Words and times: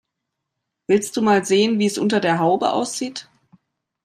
Willst 0.87 1.15
du 1.15 1.21
mal 1.21 1.45
sehen, 1.45 1.77
wie 1.77 1.85
es 1.85 1.99
unter 1.99 2.19
der 2.19 2.39
Haube 2.39 2.73
aussieht? 2.73 3.29